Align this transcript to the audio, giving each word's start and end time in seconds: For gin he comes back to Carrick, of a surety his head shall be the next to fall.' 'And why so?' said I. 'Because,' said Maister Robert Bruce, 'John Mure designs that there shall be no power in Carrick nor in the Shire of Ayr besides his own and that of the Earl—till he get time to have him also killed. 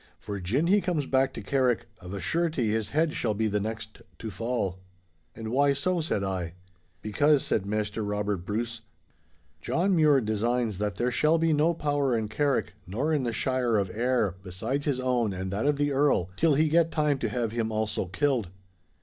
For 0.17 0.39
gin 0.39 0.65
he 0.65 0.81
comes 0.81 1.05
back 1.05 1.31
to 1.33 1.43
Carrick, 1.43 1.85
of 1.99 2.11
a 2.11 2.19
surety 2.19 2.71
his 2.71 2.89
head 2.89 3.13
shall 3.13 3.35
be 3.35 3.45
the 3.47 3.59
next 3.59 4.01
to 4.17 4.31
fall.' 4.31 4.79
'And 5.35 5.49
why 5.49 5.73
so?' 5.73 6.01
said 6.01 6.23
I. 6.23 6.55
'Because,' 7.03 7.45
said 7.45 7.67
Maister 7.67 8.03
Robert 8.03 8.37
Bruce, 8.37 8.81
'John 9.61 9.95
Mure 9.95 10.19
designs 10.19 10.79
that 10.79 10.95
there 10.95 11.11
shall 11.11 11.37
be 11.37 11.53
no 11.53 11.75
power 11.75 12.17
in 12.17 12.29
Carrick 12.29 12.73
nor 12.87 13.13
in 13.13 13.21
the 13.25 13.31
Shire 13.31 13.77
of 13.77 13.91
Ayr 13.91 14.37
besides 14.41 14.87
his 14.87 14.99
own 14.99 15.33
and 15.33 15.51
that 15.51 15.67
of 15.67 15.77
the 15.77 15.91
Earl—till 15.91 16.55
he 16.55 16.67
get 16.67 16.89
time 16.89 17.19
to 17.19 17.29
have 17.29 17.51
him 17.51 17.71
also 17.71 18.07
killed. 18.07 18.49